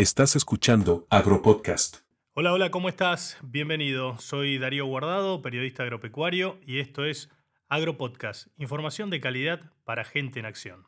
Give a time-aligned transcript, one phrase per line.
[0.00, 1.98] Estás escuchando Agropodcast.
[2.32, 3.36] Hola, hola, ¿cómo estás?
[3.42, 4.16] Bienvenido.
[4.18, 7.28] Soy Darío Guardado, periodista agropecuario, y esto es
[7.68, 10.86] Agropodcast, información de calidad para gente en acción.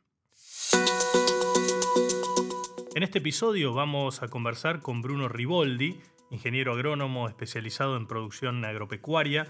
[2.94, 6.00] En este episodio vamos a conversar con Bruno Riboldi,
[6.30, 9.46] ingeniero agrónomo especializado en producción agropecuaria.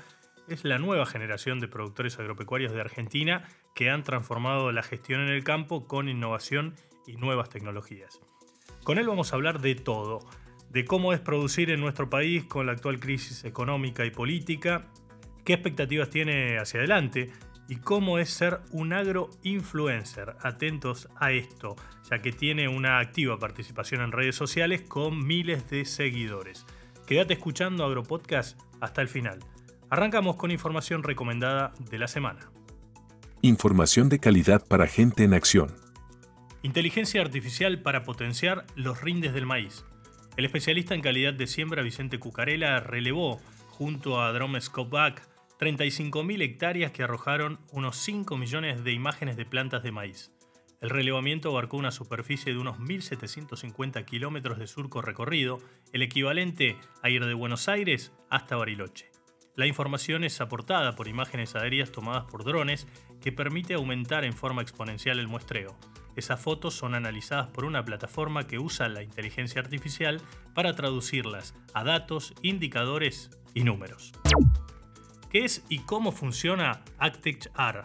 [0.48, 5.28] Es la nueva generación de productores agropecuarios de Argentina que han transformado la gestión en
[5.28, 6.74] el campo con innovación
[7.06, 8.20] y nuevas tecnologías.
[8.84, 10.20] Con él vamos a hablar de todo,
[10.70, 14.86] de cómo es producir en nuestro país con la actual crisis económica y política,
[15.44, 17.30] qué expectativas tiene hacia adelante
[17.68, 20.36] y cómo es ser un agro-influencer.
[20.40, 21.76] Atentos a esto,
[22.10, 26.66] ya que tiene una activa participación en redes sociales con miles de seguidores.
[27.06, 29.38] Quédate escuchando Agropodcast hasta el final.
[29.90, 32.50] Arrancamos con información recomendada de la semana.
[33.42, 35.81] Información de calidad para gente en acción.
[36.64, 39.84] Inteligencia artificial para potenciar los rindes del maíz.
[40.36, 46.92] El especialista en calidad de siembra Vicente Cucarela relevó, junto a Drome Scopeback, 35.000 hectáreas
[46.92, 50.32] que arrojaron unos 5 millones de imágenes de plantas de maíz.
[50.80, 55.60] El relevamiento abarcó una superficie de unos 1.750 kilómetros de surco recorrido,
[55.92, 59.11] el equivalente a ir de Buenos Aires hasta Bariloche.
[59.54, 62.86] La información es aportada por imágenes aéreas tomadas por drones
[63.20, 65.76] que permite aumentar en forma exponencial el muestreo.
[66.16, 70.22] Esas fotos son analizadas por una plataforma que usa la inteligencia artificial
[70.54, 74.12] para traducirlas a datos, indicadores y números.
[75.30, 77.84] ¿Qué es y cómo funciona ActechR?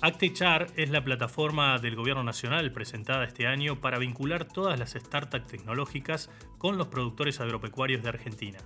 [0.00, 5.48] ActechR es la plataforma del Gobierno Nacional presentada este año para vincular todas las startups
[5.48, 8.58] tecnológicas con los productores agropecuarios de Argentina.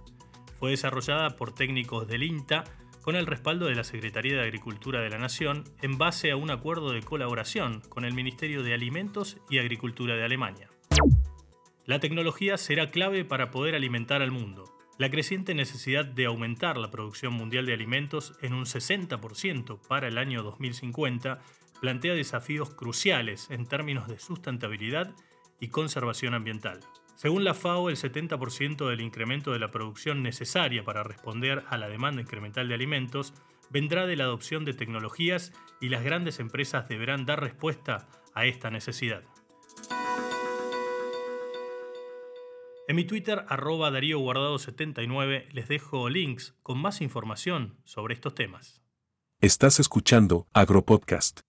[0.62, 2.62] Fue desarrollada por técnicos del INTA
[3.00, 6.52] con el respaldo de la Secretaría de Agricultura de la Nación en base a un
[6.52, 10.70] acuerdo de colaboración con el Ministerio de Alimentos y Agricultura de Alemania.
[11.84, 14.72] La tecnología será clave para poder alimentar al mundo.
[14.98, 20.16] La creciente necesidad de aumentar la producción mundial de alimentos en un 60% para el
[20.16, 21.41] año 2050
[21.81, 25.12] plantea desafíos cruciales en términos de sustentabilidad
[25.62, 26.81] y conservación ambiental.
[27.15, 31.89] Según la FAO, el 70% del incremento de la producción necesaria para responder a la
[31.89, 33.33] demanda incremental de alimentos
[33.71, 38.71] vendrá de la adopción de tecnologías y las grandes empresas deberán dar respuesta a esta
[38.71, 39.23] necesidad.
[42.89, 48.34] En mi Twitter, arroba Darío Guardado 79, les dejo links con más información sobre estos
[48.34, 48.83] temas.
[49.41, 51.43] Estás escuchando Agropodcast.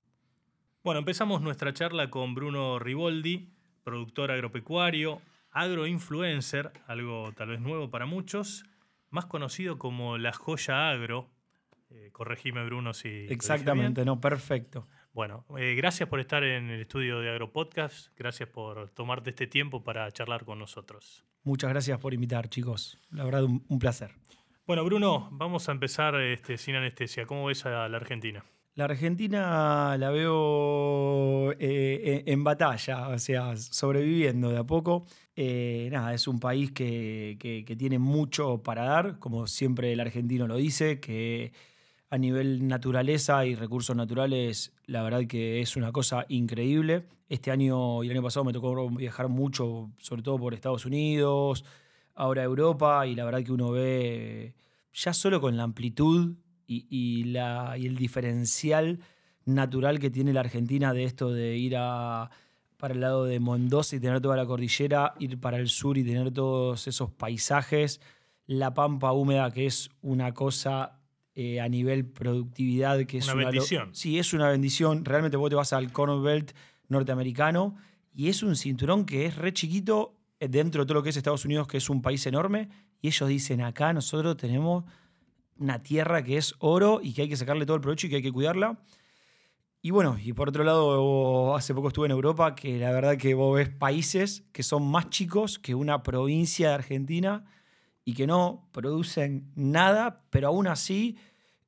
[0.83, 5.21] Bueno, empezamos nuestra charla con Bruno Riboldi, productor agropecuario,
[5.51, 8.65] agroinfluencer, algo tal vez nuevo para muchos,
[9.09, 11.29] más conocido como la joya agro.
[11.89, 13.27] Eh, corregime, Bruno, si.
[13.29, 14.87] Exactamente, no, perfecto.
[15.13, 18.07] Bueno, eh, gracias por estar en el estudio de Agropodcast.
[18.17, 21.23] Gracias por tomarte este tiempo para charlar con nosotros.
[21.43, 22.99] Muchas gracias por invitar, chicos.
[23.11, 24.15] La verdad, un, un placer.
[24.65, 27.25] Bueno, Bruno, vamos a empezar este, sin anestesia.
[27.25, 28.43] ¿Cómo ves a la Argentina?
[28.75, 35.05] La Argentina la veo eh, en batalla, o sea, sobreviviendo de a poco.
[35.35, 40.47] Eh, nada, es un país que, que, tiene mucho para dar, como siempre el argentino
[40.47, 41.53] lo dice, que
[42.09, 47.05] a nivel naturaleza y recursos naturales, la verdad que es una cosa increíble.
[47.29, 51.63] Este año y el año pasado me tocó viajar mucho, sobre todo por Estados Unidos,
[52.15, 54.55] ahora Europa, y la verdad que uno ve
[54.93, 56.35] ya solo con la amplitud
[56.89, 58.99] y, la, y el diferencial
[59.45, 62.29] natural que tiene la Argentina de esto de ir a,
[62.77, 66.03] para el lado de Mendoza y tener toda la cordillera, ir para el sur y
[66.03, 68.01] tener todos esos paisajes,
[68.45, 70.99] la pampa húmeda que es una cosa
[71.35, 73.89] eh, a nivel productividad que es una, bendición.
[73.95, 75.03] Sí, es una bendición.
[75.03, 76.51] Realmente vos te vas al Corn Belt
[76.89, 77.75] norteamericano
[78.13, 81.17] y es un cinturón que es re chiquito eh, dentro de todo lo que es
[81.17, 82.69] Estados Unidos, que es un país enorme,
[83.01, 84.83] y ellos dicen acá nosotros tenemos
[85.57, 88.15] una tierra que es oro y que hay que sacarle todo el provecho y que
[88.17, 88.79] hay que cuidarla.
[89.85, 93.33] Y bueno, y por otro lado, hace poco estuve en Europa, que la verdad que
[93.33, 97.43] vos ves países que son más chicos que una provincia de Argentina
[98.05, 101.17] y que no producen nada, pero aún así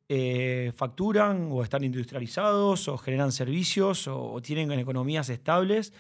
[0.07, 5.91] eh, facturan o están industrializados o generan servicios o, tienen economías estables.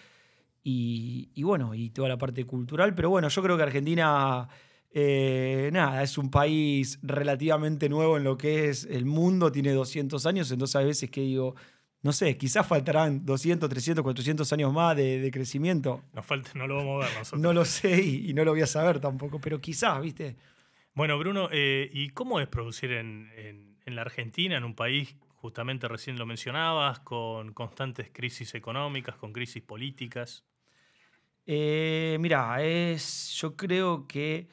[0.63, 2.95] Y, y, bueno, y toda la parte cultural.
[2.95, 4.47] Pero bueno, yo creo que Argentina
[4.97, 10.25] eh, nada, es un país relativamente nuevo en lo que es el mundo, tiene 200
[10.25, 11.55] años, entonces hay veces que digo,
[12.01, 16.01] no sé, quizás faltarán 200, 300, 400 años más de, crecimiento.
[16.13, 17.41] Nos falta, no lo vamos a ver nosotros.
[17.41, 20.37] No lo sé y, no lo voy a saber tampoco, pero quizás, ¿viste?
[20.93, 23.29] Bueno, Bruno, eh, ¿y cómo es producir en,
[23.85, 29.33] en la Argentina, en un país, justamente recién lo mencionabas, con constantes crisis económicas, con
[29.33, 30.45] crisis políticas?
[31.45, 34.47] Eh, mira, es, yo creo que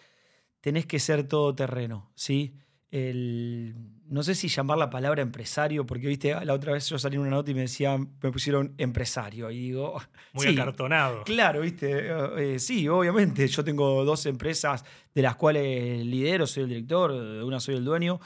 [0.62, 2.54] tenés que ser todoterreno, ¿sí?
[2.90, 3.74] El,
[4.06, 7.22] no sé si llamar la palabra empresario, porque viste, la otra vez yo salí en
[7.22, 9.50] una nota y me decían, me pusieron empresario.
[9.50, 10.00] Y digo.
[10.34, 11.24] Muy acartonado.
[11.24, 12.10] Claro, viste.
[12.38, 13.48] Eh, sí, obviamente.
[13.48, 17.84] Yo tengo dos empresas de las cuales lidero, soy el director, de una soy el
[17.84, 18.20] dueño.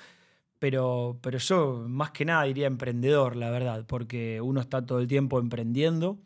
[0.58, 5.06] Pero, pero yo más que nada diría emprendedor, la verdad, porque uno está todo el
[5.06, 6.18] tiempo emprendiendo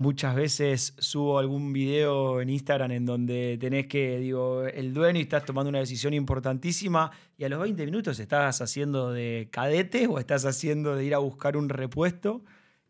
[0.00, 5.24] Muchas veces subo algún video en Instagram en donde tenés que, digo, el dueño y
[5.24, 10.18] estás tomando una decisión importantísima y a los 20 minutos estás haciendo de cadete o
[10.18, 12.42] estás haciendo de ir a buscar un repuesto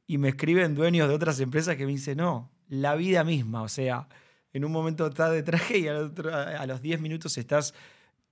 [0.06, 3.68] y me escriben dueños de otras empresas que me dicen, no, la vida misma, o
[3.68, 4.06] sea,
[4.52, 7.74] en un momento estás de traje y a los 10 minutos estás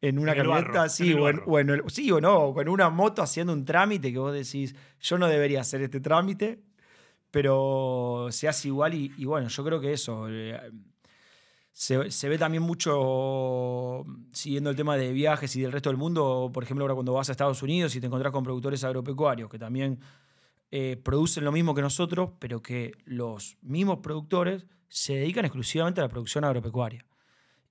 [0.00, 4.20] en una camioneta, sí, o, sí o no, con una moto haciendo un trámite que
[4.20, 6.60] vos decís, yo no debería hacer este trámite,
[7.30, 10.28] pero se hace igual y, bueno, yo creo que eso.
[10.28, 10.58] Eh,
[11.72, 16.64] se, ve también mucho siguiendo el tema de viajes y del resto del mundo, por
[16.64, 20.00] ejemplo, ahora cuando vas a Estados Unidos y te encontrás con productores agropecuarios que también
[20.72, 26.04] eh, producen lo mismo que nosotros, pero que los mismos productores se dedican exclusivamente a
[26.04, 27.06] la producción agropecuaria.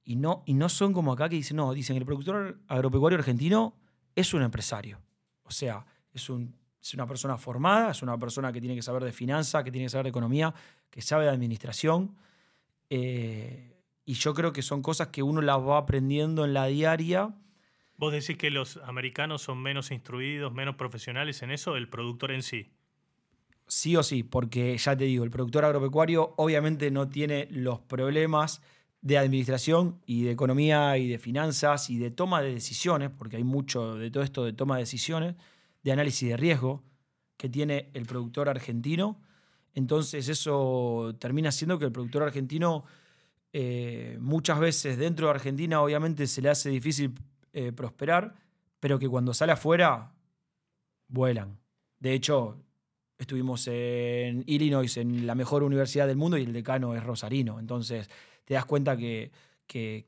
[0.05, 3.75] Y no, y no son como acá que dicen, no, dicen el productor agropecuario argentino
[4.15, 5.01] es un empresario.
[5.43, 9.03] O sea, es un es una persona formada, es una persona que tiene que saber
[9.03, 10.53] de finanzas, que tiene que saber de economía,
[10.89, 12.15] que sabe de administración.
[12.89, 17.35] Eh, y yo creo que son cosas que uno las va aprendiendo en la diaria.
[17.97, 22.43] ¿Vos decís que los americanos son menos instruidos, menos profesionales en eso, el productor en
[22.43, 22.71] sí?
[23.67, 28.61] Sí o sí, porque ya te digo, el productor agropecuario obviamente no tiene los problemas
[29.01, 33.43] de administración y de economía y de finanzas y de toma de decisiones, porque hay
[33.43, 35.35] mucho de todo esto de toma de decisiones
[35.87, 36.83] de análisis de riesgo
[37.37, 39.21] que tiene el productor argentino.
[39.73, 42.83] Entonces eso termina siendo que el productor argentino
[43.53, 47.13] eh, muchas veces dentro de Argentina obviamente se le hace difícil
[47.53, 48.35] eh, prosperar,
[48.81, 50.11] pero que cuando sale afuera
[51.07, 51.57] vuelan.
[51.99, 52.61] De hecho,
[53.17, 57.61] estuvimos en Illinois, en la mejor universidad del mundo, y el decano es rosarino.
[57.61, 58.09] Entonces
[58.43, 59.31] te das cuenta que...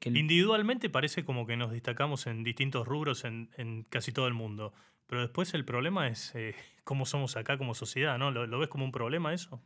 [0.04, 4.74] Individualmente parece como que nos destacamos en distintos rubros en casi todo el mundo.
[5.10, 8.32] Pero después el problema es eh, cómo somos acá como sociedad, ¿no?
[8.32, 9.60] ¿Lo, ves como un problema eso?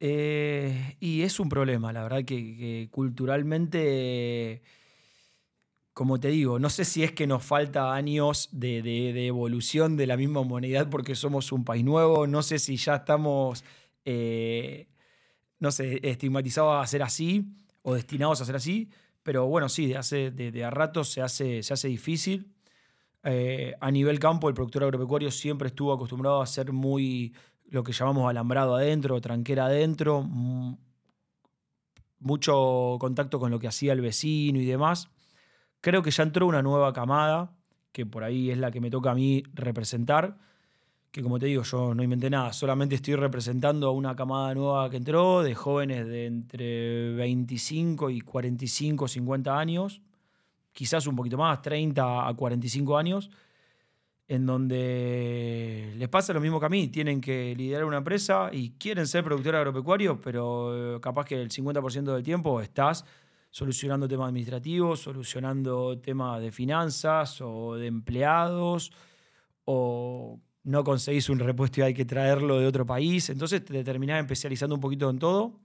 [0.00, 4.62] Eh, y es un problema, la verdad que, culturalmente,
[5.92, 10.16] como te digo, no sé si es que nos falta años de, evolución de la
[10.16, 13.64] misma humanidad porque somos un país nuevo, no sé si ya estamos,
[14.04, 14.86] eh,
[15.58, 18.90] no sé, estigmatizados a ser así o destinados a ser así,
[19.24, 22.54] pero bueno, sí, de, hace, de, a ratos se hace, se hace difícil.
[23.24, 27.34] Eh, a nivel campo, el productor agropecuario siempre estuvo acostumbrado a ser muy
[27.66, 30.24] lo que llamamos alambrado adentro, tranquera adentro,
[32.20, 35.08] mucho contacto con lo que hacía el vecino y demás.
[35.80, 37.52] Creo que ya entró una nueva camada,
[37.92, 40.38] que por ahí es la que me toca a mí representar,
[41.10, 44.90] que como te digo, yo no inventé nada, solamente estoy representando a una camada nueva
[44.90, 50.02] que entró, de jóvenes de entre 25 y 45, 50 años,
[50.78, 53.28] quizás un poquito más, 30 a 45 años,
[54.28, 58.70] en donde les pasa lo mismo que a mí, tienen que liderar una empresa y
[58.78, 63.04] quieren ser productor agropecuario, pero eh, capaz que el 50% del tiempo estás
[63.50, 68.92] solucionando temas administrativos, solucionando temas de finanzas o de empleados,
[69.64, 74.20] o no conseguís un repuesto y hay que traerlo de otro país, entonces te terminás
[74.20, 75.58] especializando un poquito en todo.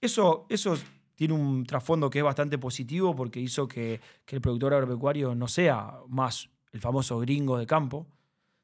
[0.00, 0.76] Eso, eso
[1.14, 5.98] tiene un trasfondo que es bastante positivo porque hizo que, el productor agropecuario no sea
[6.08, 8.08] más el famoso gringo de campo,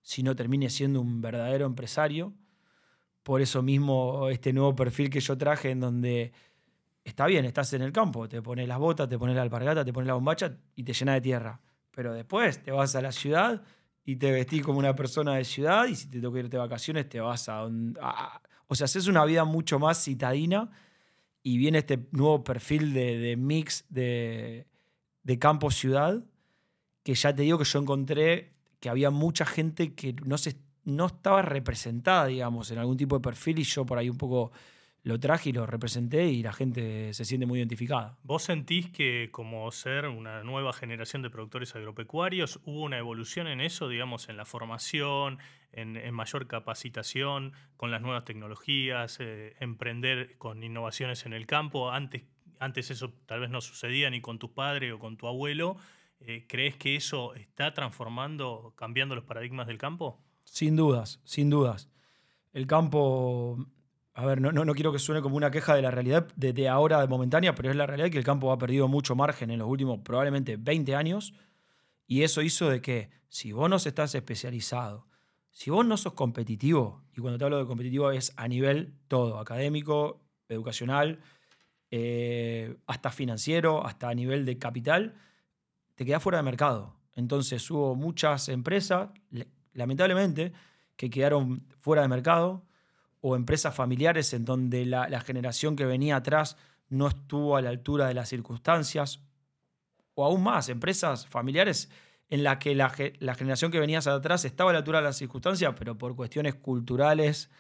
[0.03, 2.33] sino termine siendo un verdadero empresario.
[3.23, 6.33] Por eso mismo este nuevo perfil que yo traje en donde
[7.05, 9.93] está bien, estás en el campo, te pones las botas, te pones la alpargata, te
[9.93, 11.61] pones la bombacha y te llenas de tierra.
[11.93, 13.63] Pero después te vas a la ciudad
[14.05, 17.09] y te vestís como una persona de ciudad y si te toca irte de vacaciones
[17.09, 17.63] te vas a...
[18.01, 20.71] a o sea, haces una vida mucho más citadina
[21.43, 24.67] y viene este nuevo perfil de, mix de,
[25.39, 26.25] campo-ciudad,
[27.03, 31.07] que ya te digo que yo encontré que había mucha gente que no, se, no
[31.07, 34.53] estaba representada, digamos, en algún tipo de perfil y yo por ahí un poco
[35.03, 38.19] lo traje y lo representé y la gente se siente muy identificada.
[38.23, 43.61] ¿Vos sentís que como ser una nueva generación de productores agropecuarios hubo una evolución en
[43.61, 45.39] eso, digamos, en la formación,
[45.73, 51.91] en, mayor capacitación con las nuevas tecnologías, eh, emprender con innovaciones en el campo?
[51.91, 52.25] Antes,
[52.59, 55.77] antes eso tal vez no sucedía ni con tu padre o con tu abuelo.
[56.21, 60.21] Eh, ¿Crees que eso está transformando, cambiando los paradigmas del campo?
[60.45, 61.89] Sin dudas, sin dudas.
[62.53, 63.65] El campo
[64.21, 66.53] a ver, no, no, no quiero que suene como una queja de la realidad de,
[66.53, 69.51] de ahora, de momentánea, pero es la realidad que el campo ha perdido mucho margen
[69.51, 71.33] en los últimos probablemente 20 años.
[72.07, 75.07] Y eso hizo de que si vos no estás especializado,
[75.51, 79.39] si vos no sos competitivo, y cuando te hablo de competitivo es a nivel todo,
[79.39, 81.21] académico, educacional,
[81.91, 85.15] eh, hasta financiero, hasta a nivel de capital,
[85.95, 86.95] te quedás fuera de mercado.
[87.15, 89.11] Entonces hubo muchas empresas,
[89.73, 90.53] lamentablemente,
[90.97, 92.67] que quedaron fuera de mercado,
[93.21, 96.57] o empresas familiares en donde la, generación que venía atrás
[96.89, 99.21] no estuvo a la altura de las circunstancias,
[100.15, 101.91] o aún más, empresas familiares
[102.29, 105.17] en las que la, la generación que venía atrás estaba a la altura de las
[105.17, 107.51] circunstancias, pero por cuestiones culturales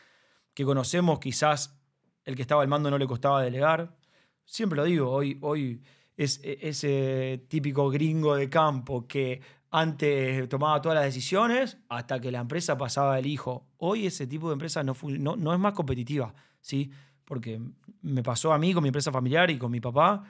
[0.54, 1.78] que conocemos, quizás
[2.24, 3.96] el que estaba al mando no le costaba delegar.
[4.44, 5.82] Siempre lo digo, hoy, hoy
[6.16, 9.40] es e, ese típico gringo de campo que
[9.70, 13.68] antes tomaba todas las decisiones hasta que la empresa pasaba el hijo.
[13.78, 16.90] Hoy ese tipo de empresa no, no, no, es más competitiva, ¿sí?
[17.24, 17.60] Porque
[18.02, 20.24] me pasó a mí con mi empresa familiar y con mi papá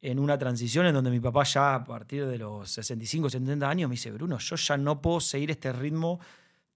[0.00, 3.88] en una transición en donde mi papá ya a partir de los 65, 70 años
[3.88, 6.20] me dice, Bruno, yo ya no puedo seguir este ritmo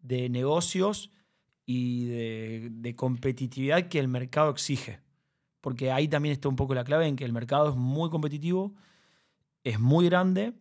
[0.01, 1.13] de negocios
[1.65, 5.01] y de, de competitividad que el mercado exige.
[5.61, 8.75] Porque ahí también está un poco la clave en que el mercado es muy competitivo,
[9.65, 10.55] es muy grande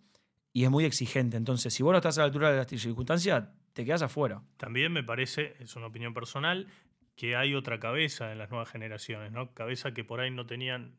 [0.56, 1.36] y es muy exigente.
[1.36, 3.44] Entonces, si vos no estás a la altura de las circunstancias,
[3.74, 4.42] te quedas afuera.
[4.56, 6.68] También me parece, es una opinión personal,
[7.18, 9.54] que hay otra cabeza en las nuevas generaciones, ¿no?
[9.54, 10.96] Cabeza que por ahí no tenían,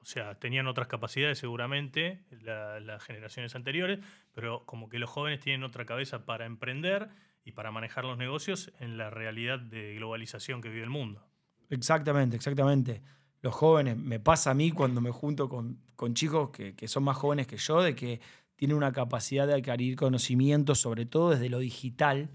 [0.00, 4.00] o sea, tenían otras capacidades seguramente las generaciones anteriores,
[4.34, 7.08] pero como que los jóvenes tienen otra cabeza para emprender
[7.44, 11.24] y para manejar los negocios en la realidad de globalización que vive el mundo.
[11.70, 13.02] Exactamente, exactamente.
[13.40, 17.04] Los jóvenes, me pasa a mí cuando me junto con, con chicos que, que son
[17.04, 18.20] más jóvenes que yo, de que
[18.56, 22.30] tiene una capacidad de adquirir conocimiento, sobre todo desde lo digital,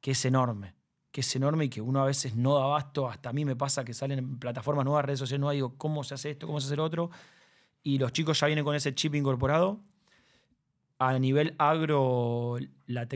[0.00, 0.74] que es enorme.
[1.12, 3.08] Que es enorme y que uno a veces no da abasto.
[3.08, 6.02] Hasta a mí me pasa que salen en plataformas nuevas, redes sociales nuevas, digo, ¿cómo
[6.04, 6.46] se hace esto?
[6.46, 7.10] ¿Cómo se hace lo otro?
[7.82, 9.80] Y los chicos ya vienen con ese chip incorporado.
[10.98, 13.08] A nivel agro, la,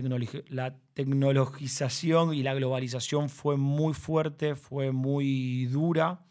[0.49, 6.25] la tecnologización y la globalización fue muy fuerte, fue muy dura.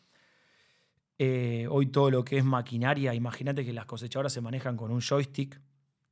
[1.20, 5.00] Eh, hoy todo lo que es maquinaria, imagínate que las cosechadoras se manejan con un
[5.00, 5.62] joystick,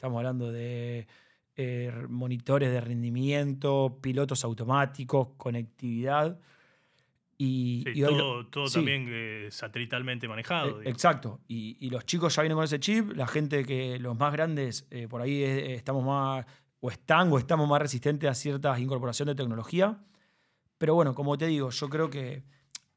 [0.01, 1.05] Estamos hablando de
[1.55, 6.39] eh, monitores de rendimiento, pilotos automáticos, conectividad.
[7.37, 7.83] Y,
[8.49, 10.81] todo, también eh, satelitalmente manejado.
[10.81, 11.41] Eh, exacto.
[11.47, 13.15] Y, los chicos ya vienen con ese chip.
[13.15, 16.47] La gente que los más grandes, por ahí estamos más,
[16.79, 19.99] o están o estamos más resistentes a ciertas incorporaciones de tecnología.
[20.79, 22.43] Pero bueno, como te digo, yo creo que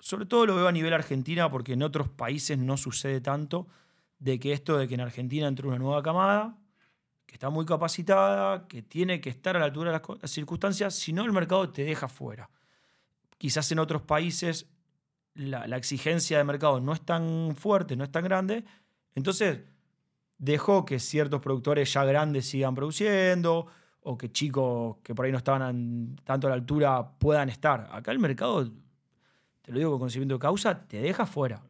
[0.01, 3.69] sobre todo lo veo a nivel Argentina porque en otros países no sucede tanto
[4.19, 6.64] de que esto de que en Argentina entre una nueva camada
[7.35, 11.13] que está muy capacitada, que tiene que estar a la altura de las circunstancias, si
[11.13, 12.49] no el mercado te deja fuera.
[13.39, 14.69] Quizás en otros países
[15.35, 18.65] la, exigencia de mercado no es tan fuerte, no es tan grande,
[19.17, 19.63] entonces
[20.39, 23.67] dejó que ciertos productores ya grandes sigan produciendo
[24.03, 27.89] o que chicos que por ahí no estaban tanto a la altura puedan estar.
[27.91, 28.71] Acá el mercado,
[29.63, 31.65] te lo digo con conocimiento de causa, te deja fuera.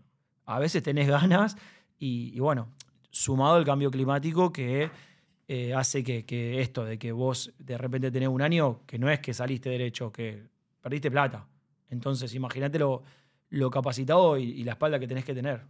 [0.44, 1.56] A veces tenés ganas
[1.98, 2.68] y, y bueno,
[3.10, 4.90] sumado al cambio climático que
[5.46, 9.20] eh, hace que, esto de que vos de repente tenés un año que no es
[9.20, 10.44] que saliste derecho, que
[10.80, 11.46] perdiste plata.
[11.90, 13.02] Entonces, imagínate lo,
[13.70, 15.62] capacitado y, la espalda que tenés que tener.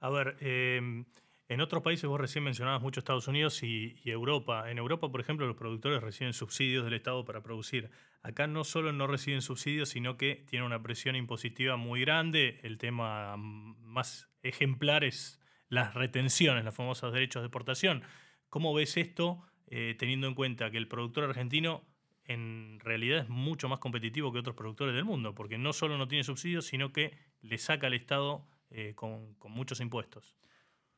[0.00, 1.06] A ver, em,
[1.48, 4.70] en otros países vos recién mencionabas mucho Estados Unidos y, Europa.
[4.70, 7.90] En Europa, por ejemplo, los productores reciben subsidios del Estado para producir.
[8.22, 12.60] Acá no solo no reciben subsidios, sino que tienen una presión impositiva muy grande.
[12.62, 18.02] El tema más ejemplar es las retenciones, los famosos derechos de exportación
[18.50, 21.84] ¿Cómo ves esto eh, teniendo en cuenta que el productor argentino
[22.24, 25.34] en realidad es mucho más competitivo que otros productores del mundo?
[25.34, 27.12] Porque no solo no tiene subsidios, sino que
[27.42, 30.36] le saca al Estado eh, con, muchos impuestos.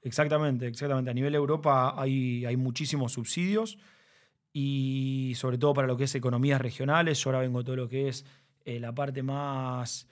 [0.02, 1.10] Exactamente, exactamente.
[1.10, 3.78] A nivel Europa hay, hay muchísimos subsidios
[4.52, 7.22] y sobre todo para lo que es economías regionales.
[7.22, 8.24] Yo ahora vengo de todo lo que es
[8.64, 10.06] eh, la parte más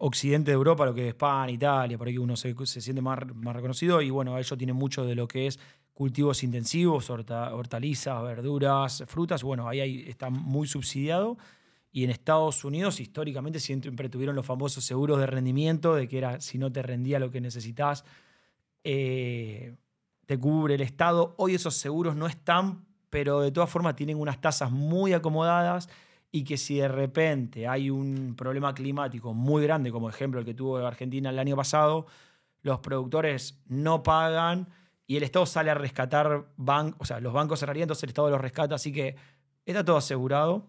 [0.00, 3.20] occidente de Europa, lo que es España, Italia, por ahí uno se, se siente más,
[3.32, 5.60] más reconocido y bueno, ellos tienen mucho de lo que es
[5.92, 11.36] cultivos intensivos, hortalizas, verduras, frutas, bueno, ahí está muy subsidiado.
[11.94, 16.40] Y en Estados Unidos históricamente siempre tuvieron los famosos seguros de rendimiento, de que era
[16.40, 18.04] si no te rendía lo que necesitas,
[18.82, 19.76] eh,
[20.24, 21.34] te cubre el Estado.
[21.36, 25.90] Hoy esos seguros no están, pero de todas formas tienen unas tasas muy acomodadas
[26.30, 30.54] y que si de repente hay un problema climático muy grande, como ejemplo el que
[30.54, 32.06] tuvo Argentina el año pasado,
[32.62, 34.68] los productores no pagan
[35.06, 38.30] y el Estado sale a rescatar bancos, o sea, los bancos cerrarían, entonces el Estado
[38.30, 39.16] los rescata, así que
[39.64, 40.68] está todo asegurado.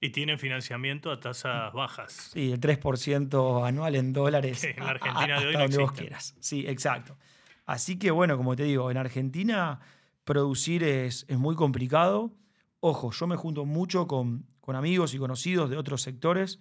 [0.00, 2.30] Y tienen financiamiento a tasas bajas.
[2.32, 4.60] Sí, el 3% anual en dólares.
[4.60, 6.34] Que en la Argentina de hoy hasta no donde vos quieras.
[6.40, 7.16] Sí, exacto.
[7.66, 9.80] Así que bueno, como te digo, en Argentina
[10.24, 12.32] producir es, es muy complicado.
[12.80, 16.58] Ojo, yo me junto mucho con, con amigos y conocidos de otros sectores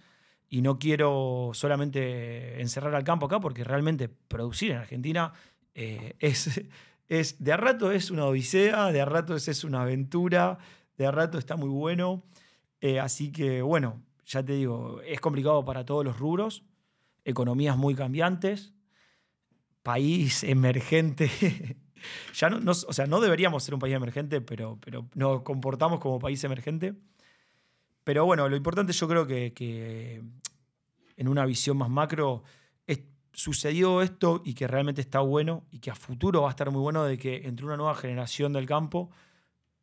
[0.48, 5.34] y no quiero solamente encerrar al campo acá porque realmente producir en Argentina
[5.74, 6.62] eh, es,
[7.20, 10.58] es, de a rato es una odisea, de a rato es, es una aventura,
[10.98, 12.24] de a rato está muy bueno.
[12.80, 16.64] Eh, así que bueno, ya te digo, es complicado para todos los rubros,
[17.26, 18.74] economías muy cambiantes,
[19.84, 21.30] país emergente.
[22.34, 26.00] ya no, no- o sea, no deberíamos ser un país emergente, pero, pero nos comportamos
[26.00, 26.94] como país emergente.
[28.04, 30.24] Pero bueno, lo importante yo creo que, que
[31.18, 32.44] en una visión más macro
[33.34, 36.82] sucedió esto y que realmente está bueno y que a futuro va a estar muy
[36.82, 39.10] bueno de que entre una nueva generación del campo,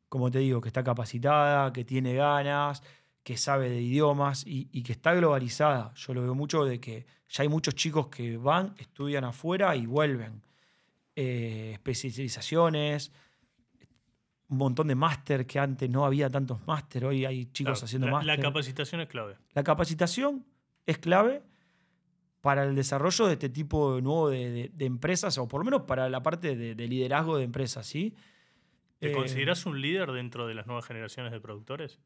[0.09, 2.83] como te digo, que está capacitada, que tiene ganas,
[3.23, 5.93] que sabe de idiomas y, y que está globalizada.
[5.95, 9.87] Yo lo veo mucho de que ya hay muchos chicos que van, estudian afuera y
[9.87, 10.43] vuelven.
[11.15, 13.13] Eh, especializaciones,
[14.49, 18.09] un montón de máster que antes no había tantos máster, hoy hay chicos Claro, haciendo
[18.09, 18.27] máster.
[18.37, 19.37] la capacitación es clave.
[19.53, 20.47] La capacitación
[20.87, 21.43] es clave
[22.41, 25.65] para el desarrollo de este tipo de nuevo de, de- de empresas, o por lo
[25.67, 28.15] menos para la parte de, de liderazgo de empresas, ¿sí?
[29.01, 31.99] ¿Te Eh, consideras un líder dentro de las nuevas generaciones de productores?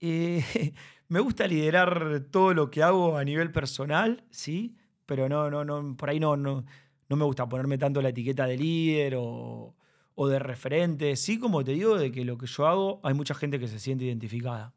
[0.00, 0.42] eh,
[1.08, 4.76] me gusta liderar todo lo que hago a nivel personal, ¿sí?
[5.06, 6.64] Pero no, no, no, por ahí no, no,
[7.08, 9.76] no me gusta ponerme tanto la etiqueta de líder o,
[10.14, 11.16] o de referente.
[11.16, 13.78] Sí, como te digo, de que lo que yo hago, hay mucha gente que se
[13.78, 14.74] siente identificada.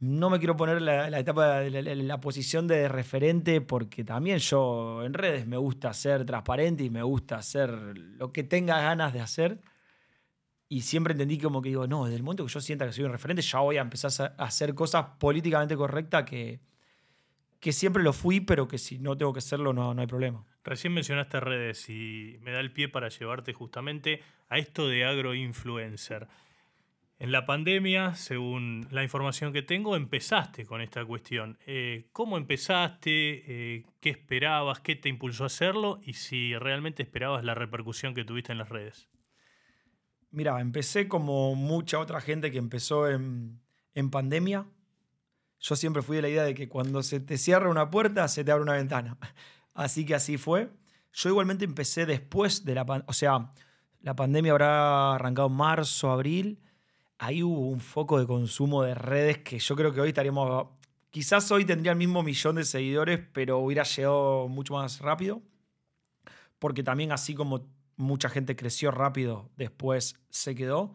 [0.00, 5.46] No me quiero poner la, etapa la, posición de referente porque también yo en redes
[5.46, 9.60] me gusta ser transparente y me gusta hacer lo que tenga ganas de hacer.
[10.68, 13.04] Y siempre entendí como que digo, no, desde el momento que yo sienta que soy
[13.04, 16.60] un referente, ya voy a empezar a a hacer cosas políticamente correctas que,
[17.64, 20.44] que siempre lo fui, pero que si no tengo que serlo no, no hay problema.
[20.64, 26.28] Recién mencionaste redes y me da el pie para llevarte justamente a esto de agroinfluencer.
[27.18, 31.58] En la pandemia, según la información que tengo, empezaste con esta cuestión.
[31.64, 33.44] Eh, ¿Cómo empezaste?
[33.46, 34.80] Eh, ¿Qué esperabas?
[34.80, 36.00] ¿Qué te impulsó a hacerlo?
[36.02, 39.08] Y si realmente esperabas la repercusión que tuviste en las redes.
[40.32, 43.60] Mira, empecé como mucha otra gente que empezó en,
[43.94, 44.66] en pandemia.
[45.60, 48.42] Yo siempre fui de la idea de que cuando se te cierra una puerta, se
[48.42, 49.16] te abre una ventana.
[49.72, 50.70] Así que así fue.
[51.12, 53.08] Yo igualmente empecé después de la pandemia.
[53.08, 53.50] O sea,
[54.00, 56.60] la pandemia habrá arrancado en marzo, abril.
[57.24, 60.66] Ahí hubo un foco de consumo de redes que yo creo que hoy estaríamos.
[61.10, 65.40] Quizás hoy tendría el mismo millón de seguidores, pero hubiera llegado mucho más rápido.
[66.58, 70.92] Porque también, así como mucha gente creció rápido, después se quedó.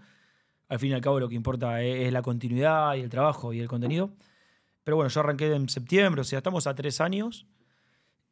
[0.68, 3.60] Al fin y al cabo, lo que importa es, la continuidad y el trabajo y
[3.60, 4.12] el contenido.
[4.84, 7.48] Pero bueno, yo arranqué en septiembre, o sea, estamos a tres años.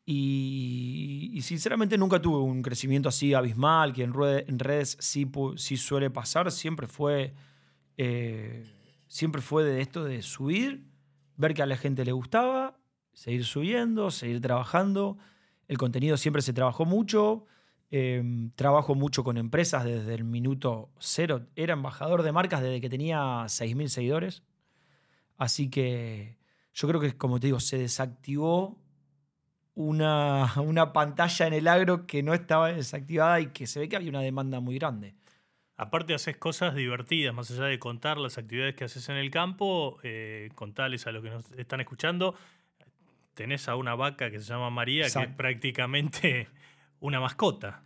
[0.05, 4.13] Y, sinceramente nunca tuve un crecimiento así abismal, que en,
[4.59, 6.51] redes sí, sí suele pasar.
[6.51, 7.33] Siempre fue,
[7.97, 8.65] eh,
[9.07, 10.85] siempre fue de esto de subir,
[11.35, 12.79] ver que a la gente le gustaba,
[13.13, 15.17] seguir subiendo, seguir trabajando.
[15.67, 17.45] El contenido siempre se trabajó mucho.
[17.89, 21.47] Eh, trabajo mucho con empresas desde el minuto cero.
[21.55, 24.43] Era embajador de marcas desde que tenía 6.000 seguidores.
[25.37, 26.37] Así que
[26.73, 28.77] yo creo que, como te digo, se desactivó
[29.73, 33.95] una, una pantalla en el agro que no estaba desactivada y que se ve que
[33.95, 35.15] había una demanda muy grande.
[35.77, 39.99] Aparte haces cosas divertidas, más allá de contar las actividades que haces en el campo,
[40.03, 42.35] eh, contales a los que nos están escuchando.
[43.35, 46.47] Tenés a una vaca que se llama María, que es prácticamente
[46.99, 47.83] una mascota.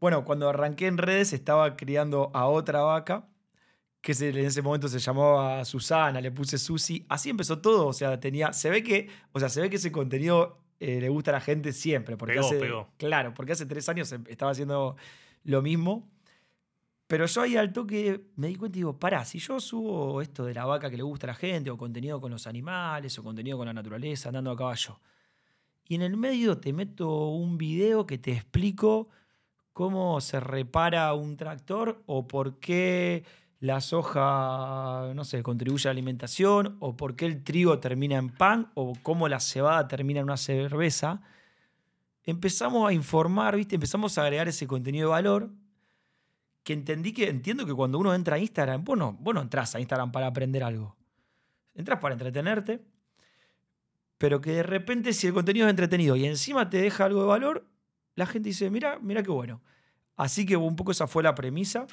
[0.00, 3.26] Bueno, cuando arranqué en redes estaba criando a otra vaca
[4.02, 7.04] que en ese momento se llamaba Susana, le puse Susi.
[7.08, 9.92] Así empezó todo, o sea, tenía se ve que, o sea, se ve que ese
[9.92, 12.88] contenido eh, le gusta a la gente siempre, porque Pegó, hace pegó.
[12.96, 14.96] claro, porque hace tres años em- estaba haciendo
[15.44, 16.08] lo mismo.
[17.10, 20.44] Pero yo ahí al toque me di cuenta y digo, pará, si yo subo esto
[20.44, 23.24] de la vaca que le gusta a la gente, o contenido con los animales, o
[23.24, 25.00] contenido con la naturaleza, andando a caballo,
[25.88, 29.08] y en el medio te meto un video que te explico
[29.72, 33.24] cómo se repara un tractor o por qué
[33.58, 38.28] la soja, no sé, contribuye a la alimentación o por qué el trigo termina en
[38.28, 41.22] pan o cómo la cebada termina en una cerveza,
[42.22, 43.74] empezamos a informar, ¿viste?
[43.74, 45.50] Empezamos a agregar ese contenido de valor
[46.62, 50.12] que entendí que entiendo que cuando uno entra a Instagram, vos no, entras a Instagram
[50.12, 50.96] para aprender algo.
[51.74, 52.84] Entras para entretenerte,
[54.18, 57.28] pero que de repente si el contenido es entretenido y encima te deja algo de
[57.28, 57.66] valor,
[58.14, 59.62] la gente dice, mira, mira qué bueno.
[60.16, 61.86] Así que un poco esa fue la premisa.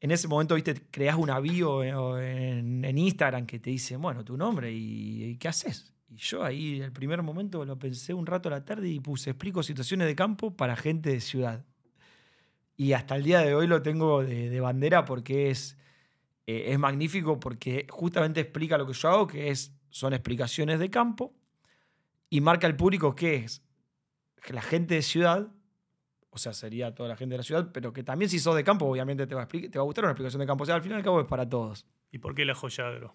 [0.00, 4.72] en ese momento, viste, creas una bio en, Instagram que te dice, bueno, tu nombre
[4.72, 5.92] y, y qué haces.
[6.08, 9.30] Y yo ahí, el primer momento, lo pensé un rato a la tarde y puse,
[9.30, 11.64] explico situaciones de campo para gente de ciudad.
[12.76, 15.78] Y hasta el día de hoy lo tengo de, de bandera porque es,
[16.46, 20.90] eh, es magnífico, porque justamente explica lo que yo hago, que es, son explicaciones de
[20.90, 21.34] campo,
[22.30, 23.62] y marca al público que es
[24.42, 25.48] que la gente de ciudad,
[26.30, 28.64] o sea, sería toda la gente de la ciudad, pero que también si sos de
[28.64, 30.64] campo, obviamente te va a, te va a gustar una explicación de campo.
[30.64, 31.86] O sea, al fin y al cabo es para todos.
[32.10, 33.14] ¿Y por qué la joya agro?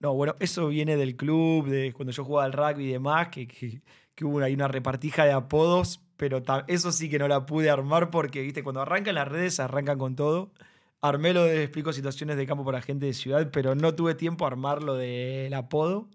[0.00, 3.46] No, bueno, eso viene del club, de cuando yo jugaba al rugby y demás, que,
[3.46, 3.82] que,
[4.14, 8.10] que hubo ahí una repartija de apodos, pero eso sí que no la pude armar
[8.10, 10.52] porque, viste, cuando arrancan las redes, arrancan con todo.
[11.00, 14.44] Armé lo de explico situaciones de campo para gente de ciudad, pero no tuve tiempo
[14.44, 16.08] a armar lo del apodo.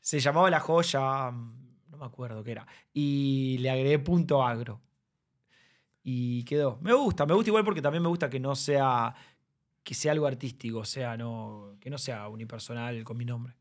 [0.00, 4.80] Se llamaba La Joya, no me acuerdo qué era, y le agregué punto agro.
[6.02, 6.78] Y quedó.
[6.80, 9.14] Me gusta, me gusta igual porque también me gusta que no sea
[9.82, 13.56] que sea algo artístico, o sea, no, que no sea unipersonal con mi nombre.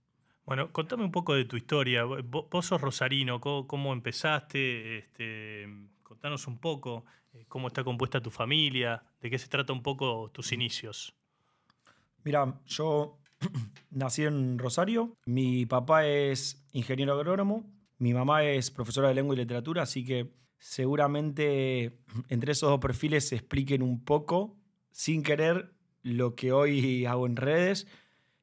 [0.50, 2.06] Bueno, contame un poco de tu historia.
[2.06, 4.98] Vos, vos sos rosarino, ¿cómo, cómo empezaste?
[4.98, 5.68] Este,
[6.02, 10.32] contanos un poco eh, cómo está compuesta tu familia, de qué se trata un poco
[10.34, 11.14] tus inicios.
[12.24, 13.20] Mira, yo
[13.92, 19.38] nací en Rosario, mi papá es ingeniero agrónomo, mi mamá es profesora de lengua y
[19.38, 24.58] literatura, así que seguramente entre esos dos perfiles se expliquen un poco,
[24.90, 27.86] sin querer, lo que hoy hago en redes,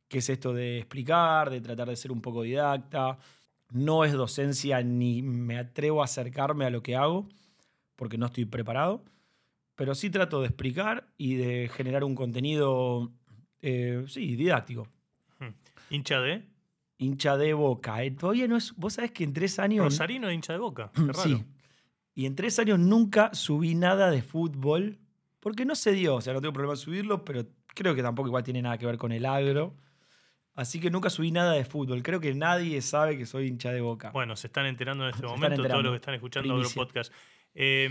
[0.08, 3.18] que es esto de explicar, de tratar de ser un poco didacta.
[3.72, 7.28] No es docencia ni me atrevo a acercarme a lo que hago,
[7.96, 9.04] porque no estoy preparado,
[9.74, 13.10] pero sí trato de explicar y de generar un contenido,
[13.62, 14.86] eh, sí, didáctico.
[15.90, 16.44] ¿Hincha de?
[16.98, 18.02] Hincha de boca.
[18.02, 18.74] eh, Todavía no es.
[18.76, 19.84] Vos sabés que en tres años.
[19.84, 20.90] Rosarino de hincha de boca.
[20.94, 21.22] Qué raro.
[21.22, 21.44] Sí.
[22.14, 24.98] Y en tres años nunca subí nada de fútbol.
[25.38, 26.16] Porque no se dio.
[26.16, 28.86] O sea, no tengo problema en subirlo, pero creo que tampoco igual tiene nada que
[28.86, 29.76] ver con el agro.
[30.56, 32.02] Así que nunca subí nada de fútbol.
[32.02, 34.10] Creo que nadie sabe que soy hincha de boca.
[34.10, 36.54] Bueno, se están enterando en este Se momento todos los que están escuchando.
[36.54, 37.12] Agro Podcast.
[37.54, 37.88] Eh,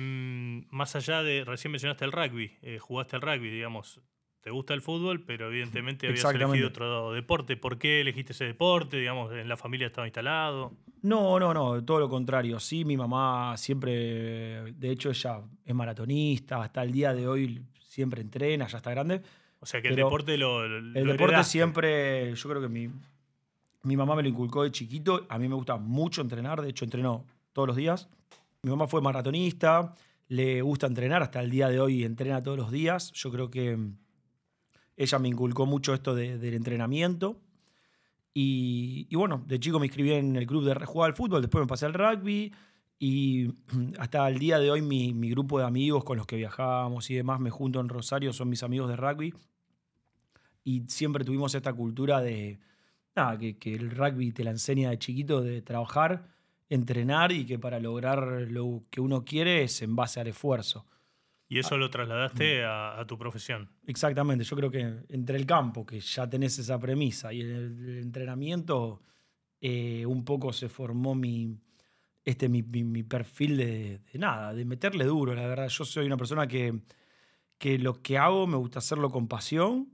[0.72, 4.02] más allá de, recién mencionaste el rugby, eh, jugaste al rugby, digamos.
[4.42, 7.58] Te gusta el fútbol, pero evidentemente habías elegido otro deporte.
[7.58, 8.98] ¿Por qué elegiste ese deporte?
[8.98, 10.72] Digamos, en la familia estaba instalado.
[11.02, 12.60] No, no, no, todo lo contrario.
[12.60, 18.22] Sí, mi mamá siempre, de hecho ella es maratonista, hasta el día de hoy siempre
[18.22, 19.22] entrena, ya está grande.
[19.60, 20.68] O sea que el Pero deporte lo.
[20.68, 22.90] lo El deporte siempre, yo creo que mi,
[23.84, 25.26] mi mamá me lo inculcó de chiquito.
[25.30, 28.08] A mí me gusta mucho entrenar, de hecho entreno todos los días.
[28.62, 29.94] Mi mamá fue maratonista,
[30.28, 33.12] le gusta entrenar, hasta el día de hoy entrena todos los días.
[33.14, 33.78] Yo creo que
[34.98, 37.40] ella me inculcó mucho esto de- del entrenamiento.
[38.34, 41.62] Y, y bueno, de chico me inscribí en el club de jugar al fútbol, después
[41.64, 42.54] me pasé al rugby.
[42.98, 43.54] Y
[44.00, 47.16] hasta el día de hoy mi, mi grupo de amigos con los que viajábamos y
[47.16, 49.34] demás me junto en Rosario, son mis amigos de rugby.
[50.64, 52.60] Y siempre tuvimos esta cultura de
[53.16, 56.28] nada, que, que el rugby te la enseña de chiquito, de trabajar,
[56.70, 60.88] entrenar y que para lograr lo que uno quiere es en base al esfuerzo.
[61.48, 62.66] Y eso lo trasladaste Mm.
[62.66, 63.70] a, a tu profesión.
[63.86, 67.98] Exactamente, yo creo que entre el campo, que ya tenés esa premisa, y el, el
[68.00, 69.04] entrenamiento,
[69.62, 71.56] eh, un poco se formó mi,
[72.26, 75.68] este, mi, mi- perfil de, de nada, de meterle duro, la verdad.
[75.70, 76.82] Yo soy una persona que,
[77.58, 79.94] que lo que hago me gusta hacerlo con pasión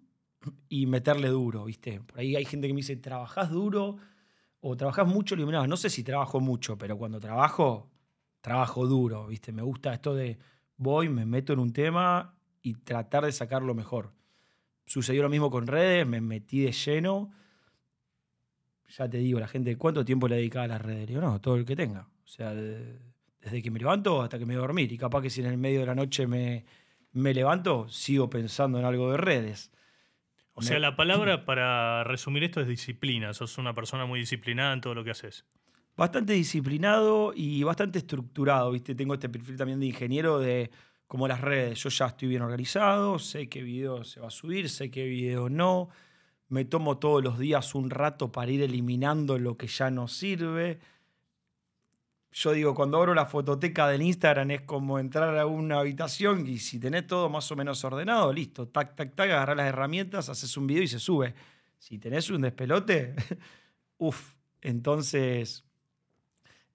[0.69, 2.01] y meterle duro, ¿viste?
[2.01, 3.97] Por ahí hay gente que me dice, ¿trabajás duro
[4.61, 5.35] o trabajás mucho?
[5.35, 7.91] Le digo, "No, no sé si trabajo mucho, pero cuando trabajo,
[8.41, 9.51] trabajo duro, ¿viste?
[9.53, 10.39] Me gusta esto de
[10.77, 14.13] voy, me meto en un tema y tratar de sacarlo mejor.
[14.85, 17.31] Sucedió lo mismo con redes, me metí de lleno.
[18.95, 21.01] Ya te digo, la gente, ¿cuánto tiempo le dedicaba a las redes?
[21.01, 22.07] Le digo, no, todo el que tenga.
[22.31, 22.97] O sea, de-
[23.41, 24.89] desde que me levanto hasta que me voy a dormir.
[24.93, 26.63] Y capaz que si en el medio de la noche me,
[27.11, 29.69] me levanto, sigo pensando en algo de redes.
[30.53, 33.33] O sea, la palabra para resumir esto es disciplina.
[33.33, 35.43] Sos una persona muy disciplinada en todo lo que haces.
[35.97, 38.95] bastante disciplinado y bastante estructurado, ¿viste?
[38.95, 40.71] Tengo este perfil también de ingeniero de
[41.07, 41.83] como las redes.
[41.83, 45.49] Yo ya estoy bien organizado, sé qué video se va a subir, sé qué video
[45.49, 45.89] no.
[46.47, 50.79] Me tomo todos los días un rato para ir eliminando lo que ya no sirve.
[52.33, 56.59] Yo digo, cuando abro la fototeca del Instagram es como entrar a una habitación y
[56.59, 60.55] si tenés todo más o menos ordenado, listo, tac, tac, tac, agarrás las herramientas, haces
[60.55, 61.33] un video y se sube.
[61.77, 63.15] Si tenés un despelote,
[63.97, 65.65] uff, entonces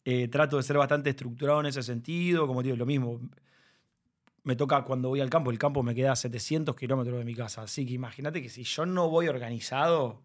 [0.04, 3.20] eh, trato de ser bastante estructurado en ese sentido, como digo, lo mismo.
[4.42, 7.34] Me toca cuando voy al campo, el campo me queda a 700 kilómetros de mi
[7.34, 10.22] casa, así que imagínate que si yo no voy organizado,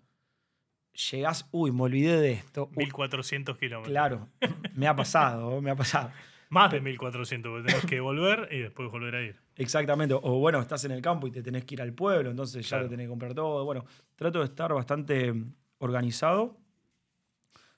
[1.12, 2.70] llegás, uy, me olvidé de esto.
[2.76, 3.92] Uy, 1400 kilómetros.
[3.92, 4.30] Claro,
[4.76, 6.12] me ha pasado, me ha pasado.
[6.50, 9.40] Más de 1400, porque tenés que volver y después volver a ir.
[9.56, 10.14] Exactamente.
[10.14, 12.78] O bueno, estás en el campo y te tenés que ir al pueblo, entonces ya
[12.78, 12.84] Claro.
[12.86, 13.64] te tenés que comprar todo.
[13.64, 15.34] Bueno, trato de estar bastante
[15.78, 16.58] organizado.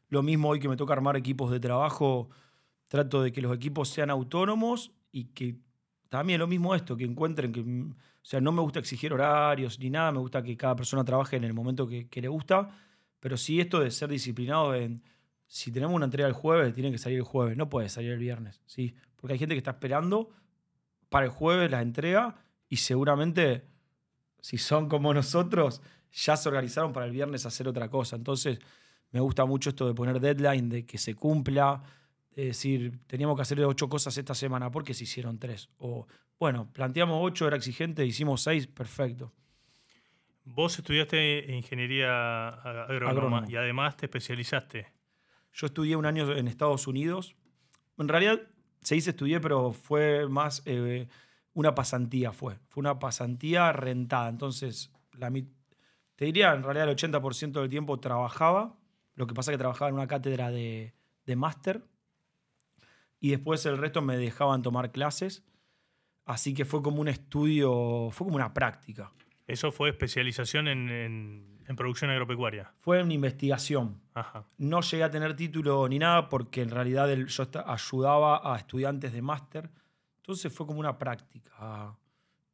[0.09, 2.29] Lo mismo hoy que me toca armar equipos de trabajo,
[2.87, 5.55] trato de que los equipos sean autónomos y que
[6.09, 7.95] también lo mismo esto, que encuentren que, mm, o
[8.25, 11.43] sea, no me gusta exigir horarios ni nada, me gusta que cada persona trabaje en
[11.43, 12.69] el momento que, que le gusta,
[13.23, 15.01] pero sí esto de ser disciplinado en,
[15.47, 18.19] si tenemos una entrega el jueves, tiene que salir el jueves, no puede salir el
[18.19, 18.95] viernes, ¿sí?
[19.15, 20.29] Porque hay gente que está esperando
[21.07, 22.35] para el jueves la entrega
[22.67, 23.63] y seguramente,
[24.41, 25.81] si son como nosotros,
[26.11, 28.17] ya se organizaron para el viernes hacer otra cosa.
[28.17, 28.59] Entonces,
[29.11, 31.81] me gusta mucho esto de poner deadline, de que se cumpla,
[32.35, 35.69] de decir, teníamos que hacer ocho cosas esta semana, ¿por qué se hicieron tres?
[35.77, 36.07] O,
[36.37, 39.31] bueno, planteamos ocho, era exigente, hicimos seis, perfecto.
[40.45, 44.91] Vos estudiaste ingeniería agrónoma y además te especializaste.
[45.53, 47.35] Yo estudié un año en Estados Unidos.
[47.97, 48.41] En realidad,
[48.81, 51.07] se dice estudié, pero fue más eh,
[51.53, 52.59] una pasantía, fue.
[52.67, 54.27] Fue una pasantía rentada.
[54.29, 58.77] Entonces, la, te diría, en realidad el 80% del tiempo trabajaba.
[59.15, 60.93] Lo que pasa es que trabajaba en una cátedra de,
[61.25, 61.85] de máster.
[63.19, 65.45] Y después el resto me dejaban tomar clases.
[66.25, 69.13] Así que fue como un estudio, fue como una práctica.
[69.47, 72.73] Eso fue especialización en, en- en producción agropecuaria.
[72.79, 74.01] Fue una investigación.
[74.13, 74.45] Ajá.
[74.57, 79.13] No llegué a tener título ni nada porque en realidad el- yo ayudaba a estudiantes
[79.13, 79.69] de máster.
[80.17, 81.95] Entonces fue como una práctica.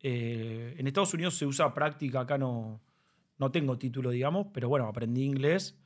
[0.01, 2.81] Eh, en Estados Unidos se usa práctica, acá no,
[3.37, 5.77] no tengo título, digamos, pero bueno, aprendí inglés,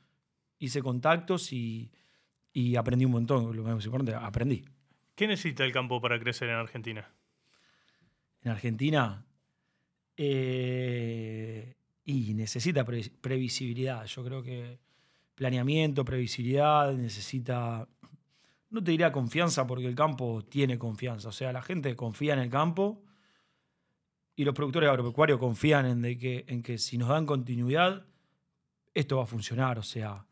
[0.58, 1.90] hice contactos y,
[2.52, 3.54] y aprendí un montón.
[3.56, 4.64] Lo más importante, aprendí.
[5.14, 7.10] ¿Qué necesita el campo para crecer en Argentina?
[8.42, 9.24] En Argentina,
[10.16, 14.04] eh, y necesita pre- previsibilidad.
[14.06, 14.78] Yo creo que
[15.34, 17.88] planeamiento, previsibilidad, necesita,
[18.70, 21.28] no te diría confianza porque el campo tiene confianza.
[21.28, 23.02] O sea, la gente confía en el campo
[24.36, 28.06] y los productores agropecuarios confían en, de que, en que si nos dan continuidad,
[28.92, 29.78] esto va a funcionar.
[29.78, 30.26] O sea,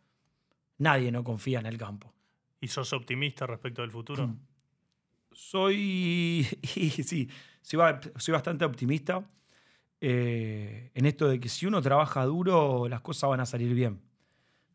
[0.78, 2.12] nadie no confía en el campo.
[2.60, 4.28] ¿Y sos optimista respecto del futuro?
[4.28, 4.38] Mm.
[5.32, 7.28] Soy, sí, soy,
[7.62, 9.28] soy bastante optimista
[10.04, 14.00] eh, en esto de que si uno trabaja duro, las cosas van a salir bien.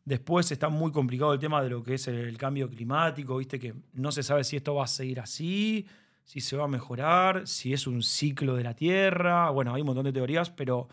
[0.06, 3.74] Después está muy complicado el tema de lo que es el cambio climático, viste que
[3.92, 5.86] no se sabe si esto va a seguir así,
[6.24, 9.50] si se va a mejorar, si es un ciclo de la Tierra.
[9.50, 10.88] Bueno, hay un montón de teorías, pero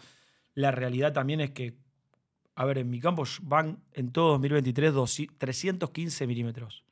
[0.53, 1.77] la realidad también es que,
[2.55, 6.83] a ver, en mi campo van en todo 2023 200 315 milímetros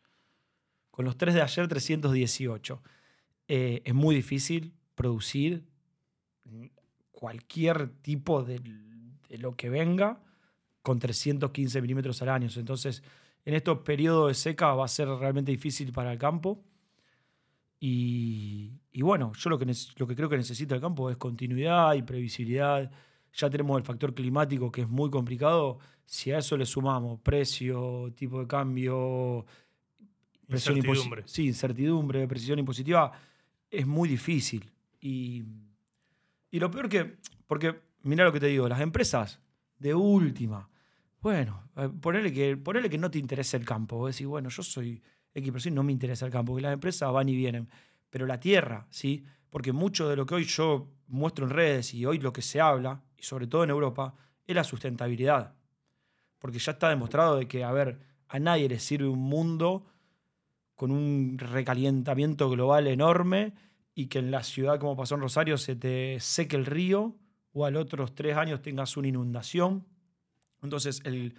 [0.91, 2.82] con los tres de ayer 318.
[3.49, 5.65] Eh, es muy difícil producir
[7.24, 8.60] cualquier tipo de,
[9.30, 10.22] de lo que venga
[10.82, 12.50] con 315 milímetros al año.
[12.54, 13.02] Entonces,
[13.46, 16.62] en estos periodos de seca va a ser realmente difícil para el campo.
[17.80, 21.94] Y, y bueno, yo lo que, lo que creo que necesita el campo es continuidad
[21.94, 22.92] y previsibilidad.
[23.32, 25.80] Ya tenemos el factor climático que es muy complicado.
[26.06, 29.46] Si a eso le sumamos precio, tipo de cambio,
[30.46, 31.24] presión Incertidumbre.
[31.26, 33.14] Sí, incertidumbre, precisión impositiva,
[33.72, 34.70] es muy difícil.
[35.00, 35.46] Y,
[36.54, 39.39] y lo peor que, porque mira lo que te digo, las empresas
[39.80, 40.70] de última,
[41.20, 43.98] bueno, eh, ponele que, ponele que no te interesa el campo.
[43.98, 45.02] Vos decís, bueno, yo soy
[45.34, 47.70] X persona no me interesa el campo, porque las empresas van y vienen.
[48.12, 49.26] Pero la tierra, ¿sí?
[49.50, 52.62] Porque mucho de lo que hoy yo muestro en redes y hoy lo que se
[52.62, 54.13] habla, y sobre todo en Europa,
[54.46, 55.56] es la sustentabilidad.
[56.38, 59.88] Porque ya está demostrado de que, a ver, a nadie le sirve un mundo
[60.76, 63.56] con un recalentamiento global enorme
[63.95, 67.15] y que en la ciudad, como pasó en Rosario, se te seque el río
[67.51, 69.86] o al otros tres años tengas una inundación.
[70.62, 71.36] Entonces, el,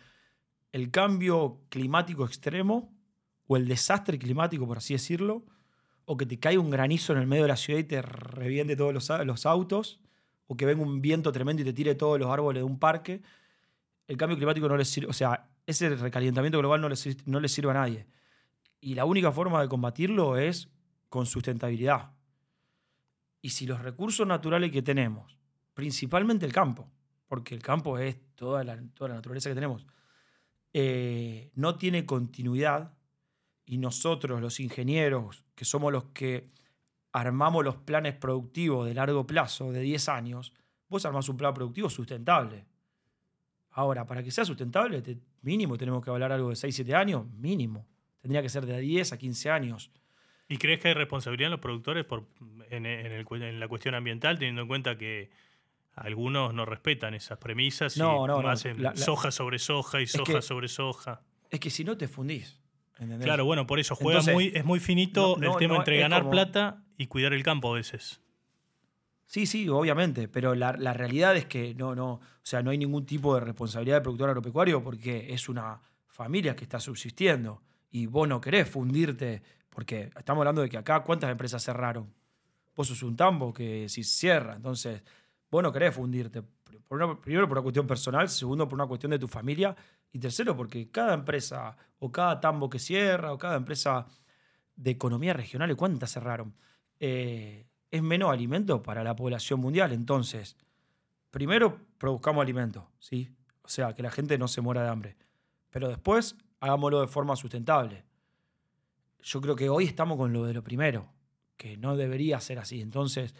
[0.72, 2.94] el cambio climático extremo
[3.46, 5.44] o el desastre climático, por así decirlo,
[6.04, 8.76] o que te caiga un granizo en el medio de la ciudad y te reviente
[8.76, 10.00] todos los, a- los autos,
[10.46, 13.22] o que venga un viento tremendo y te tire todos los árboles de un parque,
[14.06, 17.48] el cambio climático no le sirve, o sea, ese recalentamiento global no le, no le
[17.48, 18.06] sirve a nadie.
[18.80, 20.68] Y la única forma de combatirlo es
[21.08, 22.13] con sustentabilidad.
[23.44, 25.36] Y si los recursos naturales que tenemos,
[25.74, 26.88] principalmente el campo,
[27.28, 29.86] porque el campo es toda la, toda la naturaleza que tenemos,
[30.72, 32.94] eh, no tiene continuidad
[33.66, 36.52] y nosotros, los ingenieros, que somos los que
[37.12, 40.54] armamos los planes productivos de largo plazo, de 10 años,
[40.88, 42.64] vos armás un plan productivo sustentable.
[43.72, 47.26] Ahora, para que sea sustentable, te- mínimo tenemos que hablar algo de 6, 7 años,
[47.28, 47.86] mínimo.
[48.20, 49.90] Tendría que ser de 10 a 15 años.
[50.48, 52.24] ¿Y crees que hay responsabilidad en los productores por,
[52.70, 55.30] en, en el cu- en la cuestión ambiental, teniendo en cuenta que
[55.94, 58.48] algunos no respetan esas premisas No, y no, no.
[58.48, 61.22] hacen La- la- soja sobre soja y soja que- sobre soja?
[61.50, 62.60] Es que si no te fundís.
[62.98, 63.24] ¿entendés?
[63.24, 66.30] Claro, bueno, por eso juega Entonces, muy, es muy finito el tema entre ganar como-
[66.32, 68.20] plata y cuidar el campo a veces.
[69.26, 72.78] Sí, sí, obviamente, pero la, la realidad es que no, no, o sea, no hay
[72.78, 78.06] ningún tipo de responsabilidad del productor agropecuario porque es una familia que está subsistiendo y
[78.06, 79.42] vos no querés fundirte,
[79.74, 82.12] porque estamos hablando de que acá cuántas empresas cerraron.
[82.76, 85.02] Vos sos un tambo que si cierra, entonces
[85.50, 86.42] vos no querés fundirte.
[86.88, 89.74] Primero por una cuestión personal, segundo por una cuestión de tu familia
[90.12, 94.06] y tercero porque cada empresa o cada tambo que cierra o cada empresa
[94.76, 96.54] de economía regional, ¿y ¿cuántas cerraron?
[97.00, 99.92] Eh, es menos alimento para la población mundial.
[99.92, 100.56] Entonces,
[101.30, 103.30] primero produzcamos alimento, ¿sí?
[103.62, 105.16] O sea, que la gente no se muera de hambre.
[105.70, 108.04] Pero después, hagámoslo de forma sustentable.
[109.24, 111.08] Yo creo que hoy estamos con lo de lo primero,
[111.56, 112.82] que no debería ser así.
[112.82, 113.34] Entonces,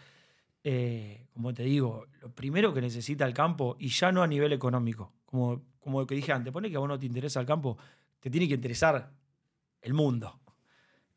[0.63, 4.51] eh, como te digo, lo primero que necesita el campo, y ya no a nivel
[4.51, 7.45] económico, como, como lo que dije antes, pone que a vos no te interesa el
[7.45, 7.77] campo,
[8.19, 9.11] te tiene que interesar
[9.79, 10.39] el mundo.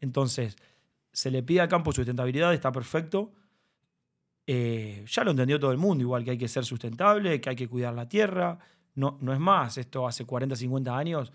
[0.01, 0.55] Entonces,
[1.11, 3.33] se le pide al campo sustentabilidad, está perfecto.
[4.47, 7.57] Eh, ya lo entendió todo el mundo, igual que hay que ser sustentable, que hay
[7.57, 8.59] que cuidar la tierra.
[8.97, 11.33] No, no es más, esto hace 40, 50 años,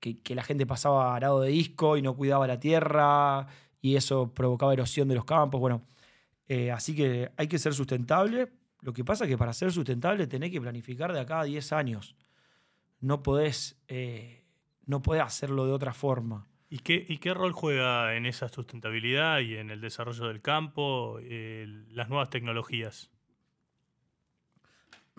[0.00, 3.46] que, que la gente pasaba arado de disco y no cuidaba la tierra
[3.80, 5.60] y eso provocaba erosión de los campos.
[5.60, 5.82] Bueno,
[6.48, 8.52] eh, así que hay que ser sustentable.
[8.80, 11.72] Lo que pasa es que para ser sustentable tenés que planificar de acá a 10
[11.72, 12.16] años.
[13.00, 14.44] No podés, eh,
[14.86, 16.46] no podés hacerlo de otra forma.
[16.68, 21.18] ¿Y qué, ¿Y qué rol juega en esa sustentabilidad y en el desarrollo del campo
[21.20, 23.10] eh, las nuevas tecnologías?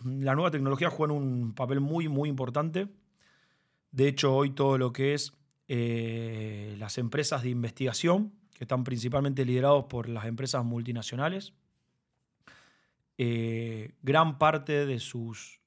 [0.03, 2.87] la nueva tecnología juega un papel muy, muy importante.
[3.91, 5.33] De hecho, hoy todo lo que es
[5.67, 11.53] eh, las empresas de investigación, que están principalmente liderados por las empresas multinacionales,
[13.17, 15.59] eh, gran parte de sus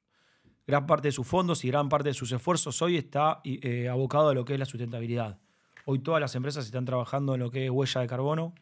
[0.67, 4.31] gran parte de sus fondos y gran parte de sus esfuerzos hoy está eh, abocado
[4.31, 5.39] a lo que es la sustentabilidad.
[5.85, 8.55] Hoy todas las empresas están trabajando en lo que es huella de carbono,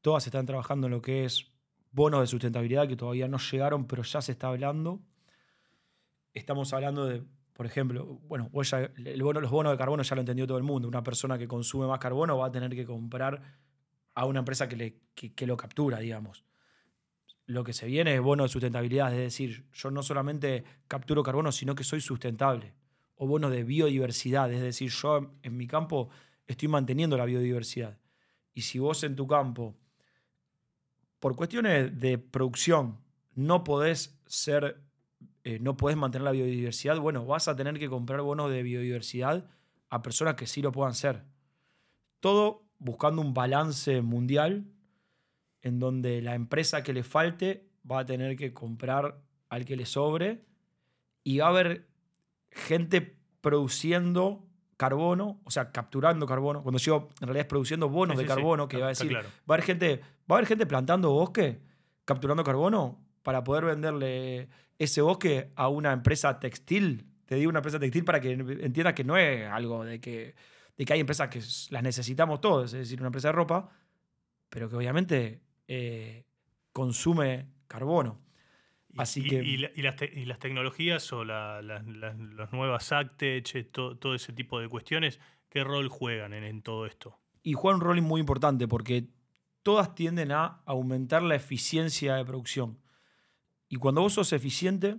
[0.00, 1.50] todas están trabajando en lo que es
[1.90, 5.00] bonos de sustentabilidad que todavía no llegaron, pero ya se está hablando.
[6.32, 7.24] Estamos hablando de,
[7.60, 10.88] por ejemplo, bueno, los bonos de carbono ya lo entendió todo el mundo.
[10.88, 13.58] Una persona que consume más carbono va a tener que comprar
[14.14, 16.42] a una empresa que- que lo captura, digamos.
[17.44, 21.52] Lo que se viene es bono de sustentabilidad, es decir, yo no solamente capturo carbono,
[21.52, 22.72] sino que soy sustentable.
[23.16, 26.08] O bono de biodiversidad, es decir, yo en mi campo
[26.46, 27.98] estoy manteniendo la biodiversidad.
[28.54, 29.76] Y si vos en tu campo
[31.18, 34.80] por cuestiones de producción no podés ser,
[35.50, 39.46] eh, no podés mantener la biodiversidad, bueno, vas a tener que comprar bonos de biodiversidad
[39.88, 41.24] a personas que sí lo puedan ser.
[42.20, 44.66] Todo buscando un balance mundial
[45.62, 49.86] en donde la empresa que le falte va a tener que comprar al que le
[49.86, 50.44] sobre
[51.24, 51.88] y va a haber
[52.52, 56.62] gente produciendo carbono, o sea, capturando carbono.
[56.62, 58.90] Cuando yo en realidad es produciendo bonos Sí, de sí, sí, carbono, que va a
[58.90, 59.28] decir, claro.
[59.28, 61.60] va a haber gente, va a haber gente plantando bosque,
[62.04, 67.06] capturando carbono para poder venderle ese bosque a una empresa textil.
[67.26, 70.34] Te digo una empresa textil para que entiendas que no es algo de que,
[70.76, 71.40] de que hay empresas que
[71.72, 73.70] las necesitamos todos, es decir, una empresa de ropa,
[74.48, 76.24] pero que obviamente eh,
[76.72, 78.20] consume carbono.
[78.92, 81.82] Y- Así y, que- y la- y las, te- y las tecnologías o la- la-
[81.82, 86.44] la- las nuevas Actech, eh, to- todo ese tipo de cuestiones, ¿qué rol juegan en,
[86.44, 87.16] en todo esto?
[87.42, 89.06] y juega un rol muy importante porque
[89.62, 92.78] todas tienden a aumentar la eficiencia de producción.
[93.70, 94.96] Y cuando vos sos eficiente,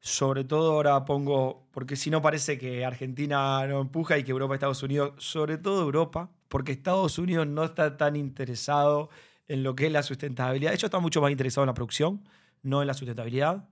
[0.00, 4.54] sobre todo ahora pongo, porque si no parece que Argentina no empuja y que Europa,
[4.54, 9.08] Estados Unidos, sobre todo Europa, porque Estados Unidos no está tan interesado
[9.48, 10.70] en lo que es la sustentabilidad.
[10.70, 12.22] De hecho, está mucho más interesado en la producción,
[12.62, 13.68] no en la sustentabilidad.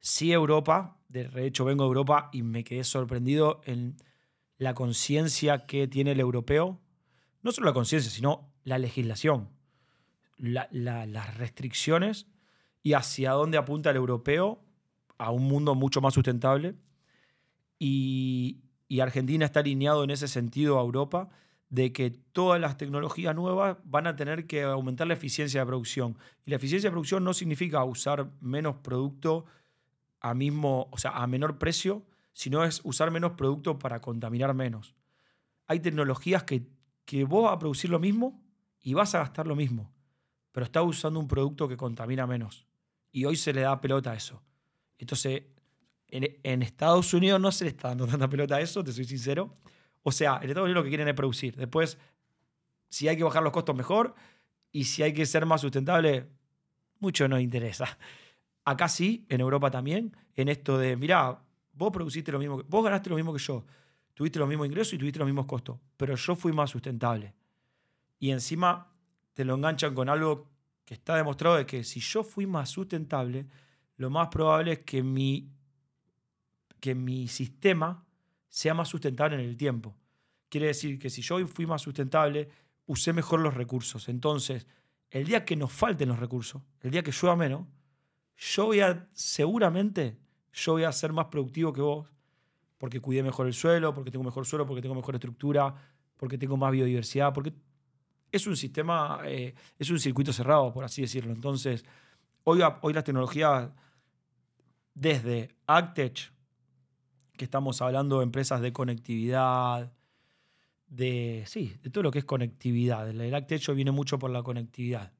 [0.00, 3.96] Sí Europa, de hecho vengo de Europa y me quedé sorprendido en
[4.58, 6.80] la conciencia que tiene el europeo
[7.42, 9.50] no solo la conciencia, sino la legislación,
[10.36, 12.26] la- la- las restricciones
[12.86, 14.60] y hacia dónde apunta el europeo
[15.18, 16.76] a un mundo mucho más sustentable.
[17.80, 18.62] Y,
[19.02, 21.28] Argentina está alineado en ese sentido a Europa
[21.68, 26.16] de que todas las tecnologías nuevas van a tener que aumentar la eficiencia de producción.
[26.44, 29.46] Y la eficiencia de producción no significa usar menos producto
[30.20, 34.94] a mismo, o sea, a menor precio, sino es usar menos producto para contaminar menos.
[35.66, 36.68] Hay tecnologías que,
[37.04, 38.40] que vos vas a producir lo mismo
[38.80, 39.92] y vas a gastar lo mismo,
[40.52, 42.64] pero estás usando un producto que contamina menos.
[43.16, 44.42] Y hoy se le da pelota a eso.
[44.98, 45.44] Entonces,
[46.08, 49.06] en, en Estados Unidos no se le está dando tanta pelota a eso, te soy
[49.06, 49.56] sincero.
[50.02, 51.56] O sea, en Estados Unidos lo que quieren es producir.
[51.56, 51.96] Después,
[52.90, 54.14] si hay que bajar los costos, mejor.
[54.70, 56.28] Y si hay que ser más sustentable,
[56.98, 57.96] mucho nos interesa.
[58.66, 61.40] Acá sí, en Europa también, en esto de, mirá,
[61.72, 63.64] vos produciste lo mismo, que, vos ganaste lo mismo que yo.
[64.12, 67.32] tuviste los mismos ingresos y tuviste los mismos costos, pero yo fui más sustentable.
[68.18, 68.92] Y encima
[69.32, 70.55] te lo enganchan con algo
[70.86, 73.46] que está demostrado de que si yo fui más sustentable,
[73.96, 75.50] lo más probable es que mi,
[76.80, 78.06] que mi sistema
[78.48, 79.96] sea más sustentable en el tiempo.
[80.48, 82.48] Quiere decir que si yo fui más sustentable,
[82.86, 84.08] usé mejor los recursos.
[84.08, 84.68] Entonces,
[85.10, 87.66] el día que nos falten los recursos, el día que llueva menos,
[88.36, 88.80] yo voy
[89.12, 90.16] seguramente,
[90.52, 92.12] yo voy a ser más productivo que vos,
[92.78, 95.74] porque cuidé mejor el suelo, porque tengo mejor suelo, porque tengo mejor estructura,
[96.16, 97.52] porque tengo más biodiversidad, porque
[98.30, 101.32] es un sistema, eh, es un circuito cerrado, por así decirlo.
[101.32, 101.84] Entonces,
[102.44, 103.70] hoy, hoy las tecnologías,
[104.94, 106.32] desde Actech,
[107.36, 109.92] que estamos hablando de empresas de conectividad,
[110.86, 113.08] de, sí, de todo lo que es conectividad.
[113.08, 115.12] El Actech viene mucho por la conectividad.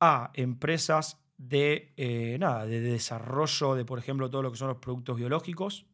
[0.00, 4.78] A empresas de, eh, nada, de desarrollo de, por ejemplo, todo lo que son los
[4.78, 5.86] productos biológicos,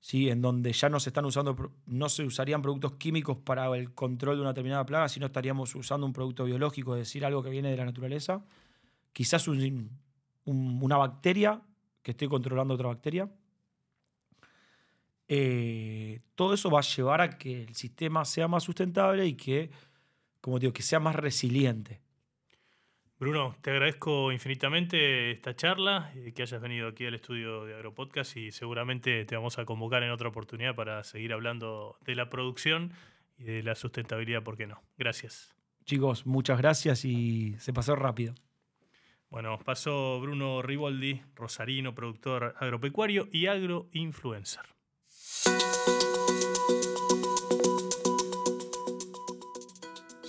[0.00, 0.28] ¿sí?
[0.28, 4.36] en donde ya no se están usando, no se usarían productos químicos para el control
[4.36, 7.70] de una determinada plaga, sino estaríamos usando un producto biológico, es decir, algo que viene
[7.70, 8.44] de la naturaleza.
[9.12, 9.48] Quizás
[10.44, 11.62] una bacteria,
[12.02, 13.30] que esté controlando otra bacteria.
[15.28, 19.70] Eh, todo eso va a llevar a que el sistema sea más sustentable y que,
[20.40, 22.00] como digo, que sea más resiliente.
[23.18, 28.36] Bruno, te agradezco infinitamente esta charla, eh, que hayas venido aquí al estudio de Agropodcast
[28.36, 32.92] y seguramente te vamos a convocar en otra oportunidad para seguir hablando de la producción
[33.36, 34.82] y de la sustentabilidad, ¿por qué no?
[34.96, 35.56] Gracias.
[35.84, 38.34] Chicos, muchas gracias y se pasó rápido.
[39.30, 44.77] Bueno, pasó Bruno Riboldi, rosarino, productor agropecuario y agroinfluencer.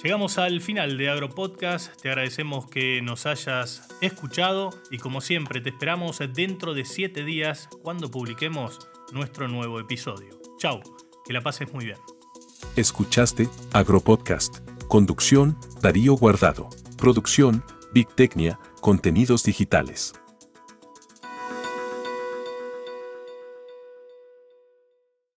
[0.01, 5.71] Llegamos al final de Agropodcast, te agradecemos que nos hayas escuchado y como siempre te
[5.71, 8.79] esperamos dentro de 7 días cuando publiquemos
[9.11, 10.39] nuestro nuevo episodio.
[10.57, 10.79] Chau,
[11.25, 11.97] que la pases muy bien.
[12.77, 14.59] Escuchaste Agropodcast.
[14.87, 16.69] Conducción, Darío Guardado.
[16.97, 20.13] Producción, Big Tecnia, Contenidos Digitales.